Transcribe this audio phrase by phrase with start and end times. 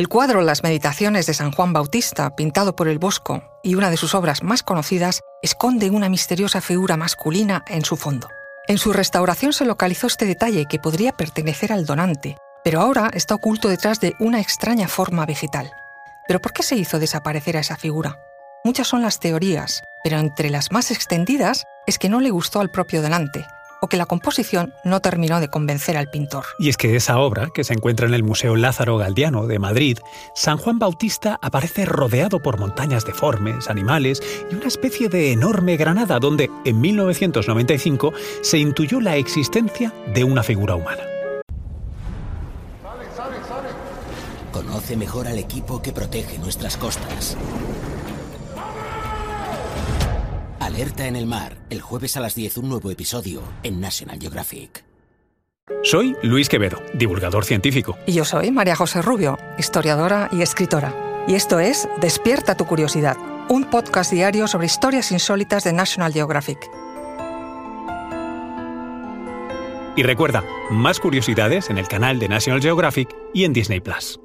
[0.00, 3.98] El cuadro Las Meditaciones de San Juan Bautista, pintado por el Bosco, y una de
[3.98, 8.26] sus obras más conocidas, esconde una misteriosa figura masculina en su fondo.
[8.66, 13.34] En su restauración se localizó este detalle que podría pertenecer al donante, pero ahora está
[13.34, 15.70] oculto detrás de una extraña forma vegetal.
[16.26, 18.18] ¿Pero por qué se hizo desaparecer a esa figura?
[18.64, 22.70] Muchas son las teorías, pero entre las más extendidas es que no le gustó al
[22.70, 23.44] propio donante,
[23.80, 26.44] o que la composición no terminó de convencer al pintor.
[26.58, 29.98] Y es que esa obra, que se encuentra en el Museo Lázaro Galdiano de Madrid,
[30.34, 36.18] San Juan Bautista aparece rodeado por montañas deformes, animales y una especie de enorme granada
[36.18, 38.12] donde, en 1995,
[38.42, 41.02] se intuyó la existencia de una figura humana.
[44.52, 47.36] Conoce mejor al equipo que protege nuestras costas.
[50.70, 54.84] Alerta en el mar, el jueves a las 10 un nuevo episodio en National Geographic.
[55.82, 57.98] Soy Luis Quevedo, divulgador científico.
[58.06, 61.24] Y yo soy María José Rubio, historiadora y escritora.
[61.26, 63.16] Y esto es Despierta tu curiosidad,
[63.48, 66.70] un podcast diario sobre historias insólitas de National Geographic.
[69.96, 74.20] Y recuerda, más curiosidades en el canal de National Geographic y en Disney Plus.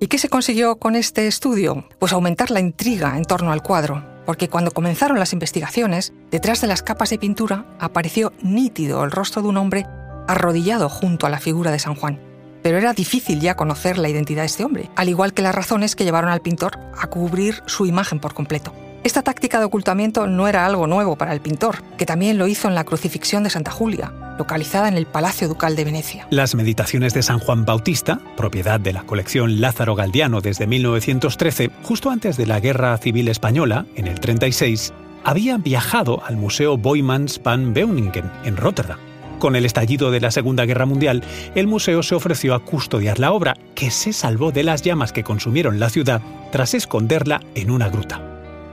[0.00, 1.86] ¿Y qué se consiguió con este estudio?
[1.98, 6.66] Pues aumentar la intriga en torno al cuadro, porque cuando comenzaron las investigaciones, detrás de
[6.66, 9.86] las capas de pintura apareció nítido el rostro de un hombre
[10.28, 12.20] arrodillado junto a la figura de San Juan.
[12.62, 15.96] Pero era difícil ya conocer la identidad de este hombre, al igual que las razones
[15.96, 18.72] que llevaron al pintor a cubrir su imagen por completo.
[19.02, 22.68] Esta táctica de ocultamiento no era algo nuevo para el pintor, que también lo hizo
[22.68, 26.26] en la crucifixión de Santa Julia, localizada en el Palacio Ducal de Venecia.
[26.30, 32.08] Las meditaciones de San Juan Bautista, propiedad de la colección Lázaro Galdiano desde 1913, justo
[32.08, 37.74] antes de la Guerra Civil Española, en el 36, habían viajado al Museo Boymans van
[37.74, 38.98] Beuningen, en Rotterdam.
[39.38, 41.22] Con el estallido de la Segunda Guerra Mundial,
[41.54, 45.22] el museo se ofreció a custodiar la obra, que se salvó de las llamas que
[45.22, 48.29] consumieron la ciudad tras esconderla en una gruta.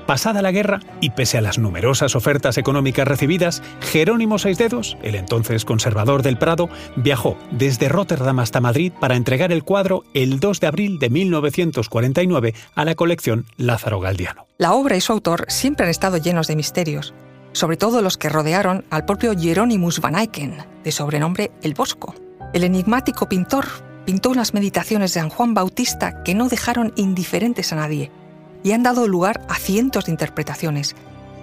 [0.08, 5.66] Pasada la guerra, y pese a las numerosas ofertas económicas recibidas, Jerónimo Seisdedos, el entonces
[5.66, 10.68] conservador del Prado, viajó desde Rotterdam hasta Madrid para entregar el cuadro el 2 de
[10.68, 14.48] abril de 1949 a la colección Lázaro Galdiano.
[14.58, 17.14] La obra y su autor siempre han estado llenos de misterios,
[17.52, 22.16] sobre todo los que rodearon al propio Hieronymus van Eycken, de sobrenombre El Bosco.
[22.54, 23.66] El enigmático pintor
[24.06, 28.10] pintó unas meditaciones de San Juan Bautista que no dejaron indiferentes a nadie
[28.68, 30.94] y han dado lugar a cientos de interpretaciones.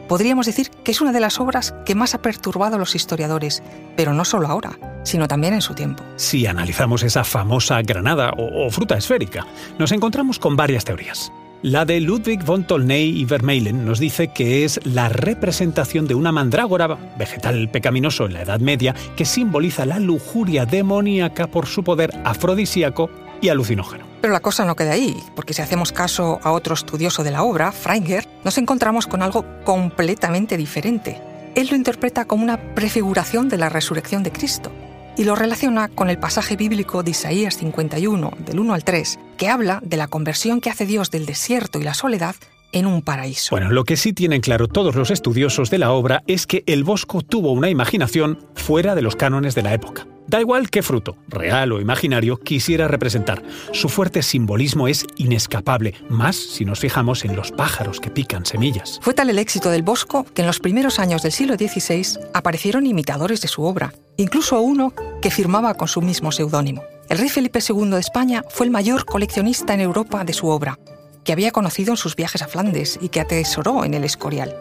[0.09, 3.63] Podríamos decir que es una de las obras que más ha perturbado a los historiadores,
[3.97, 6.05] pero no solo ahora, sino también en su tiempo.
[6.17, 9.47] Si analizamos esa famosa granada o, fruta esférica,
[9.79, 11.33] nos encontramos con varias teorías.
[11.63, 16.31] La de Ludwig von Tolnay y Vermeulen nos dice que es la representación de una
[16.31, 22.11] mandrágora, vegetal pecaminoso en la Edad Media, que simboliza la lujuria demoníaca por su poder
[22.23, 23.09] afrodisíaco
[23.41, 24.14] y alucinógeno.
[24.25, 27.43] Pero la cosa no queda ahí, porque si hacemos caso a otro estudioso de la
[27.43, 31.21] obra, Freinger, nos encontramos con algo completamente diferente.
[31.55, 34.73] Él lo interpreta como una prefiguración de la resurrección de Cristo
[35.19, 39.51] y lo relaciona con el pasaje bíblico de Isaías 51, del 1 al 3, que
[39.51, 42.35] habla de la conversión que hace Dios del desierto y la soledad
[42.73, 43.49] en un paraíso.
[43.51, 46.83] Bueno, lo que sí tienen claro todos los estudiosos de la obra es que el
[46.83, 50.07] Bosco tuvo una imaginación fuera de los cánones de la época.
[50.27, 53.43] Da igual qué fruto, real o imaginario, quisiera representar.
[53.73, 58.99] Su fuerte simbolismo es inescapable, más si nos fijamos en los pájaros que pican semillas.
[59.03, 62.87] Fue tal el éxito del Bosco que en los primeros años del siglo XVI aparecieron
[62.87, 66.83] imitadores de su obra, incluso uno que firmaba con su mismo seudónimo.
[67.11, 70.79] El rey Felipe II de España fue el mayor coleccionista en Europa de su obra,
[71.23, 74.57] que había conocido en sus viajes a Flandes y que atesoró en el Escorial.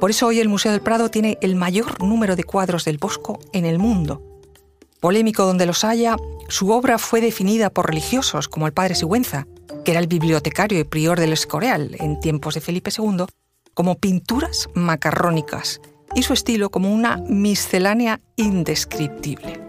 [0.00, 3.38] Por eso hoy el Museo del Prado tiene el mayor número de cuadros del Bosco
[3.52, 4.22] en el mundo
[5.06, 6.16] Polémico donde los haya,
[6.48, 9.46] su obra fue definida por religiosos como el padre Sigüenza,
[9.84, 13.26] que era el bibliotecario y prior del Escorial en tiempos de Felipe II,
[13.72, 15.80] como pinturas macarrónicas
[16.16, 19.60] y su estilo como una miscelánea indescriptible.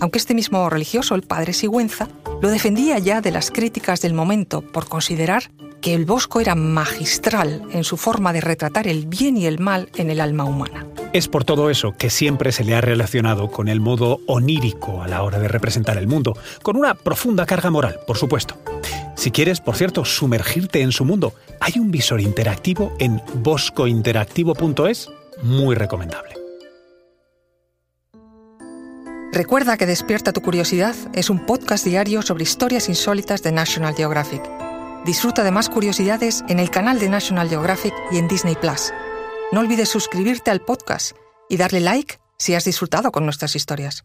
[0.00, 2.08] Aunque este mismo religioso, el padre Sigüenza,
[2.40, 5.50] lo defendía ya de las críticas del momento por considerar
[5.82, 9.90] que el Bosco era magistral en su forma de retratar el bien y el mal
[9.96, 10.89] en el alma humana.
[11.12, 15.08] Es por todo eso que siempre se le ha relacionado con el modo onírico a
[15.08, 18.56] la hora de representar el mundo, con una profunda carga moral, por supuesto.
[19.16, 25.10] Si quieres, por cierto, sumergirte en su mundo, hay un visor interactivo en boscointeractivo.es
[25.42, 26.36] muy recomendable.
[29.32, 34.42] Recuerda que Despierta tu Curiosidad es un podcast diario sobre historias insólitas de National Geographic.
[35.04, 38.92] Disfruta de más curiosidades en el canal de National Geographic y en Disney Plus.
[39.52, 41.16] No olvides suscribirte al podcast
[41.48, 44.04] y darle like si has disfrutado con nuestras historias.